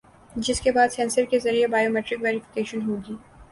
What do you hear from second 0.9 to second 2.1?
sensor کے ذریعے bio